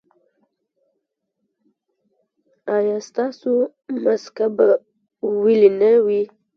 [2.75, 3.51] ایا ستاسو
[4.03, 4.65] مسکه به
[5.41, 6.21] ویلې نه وي؟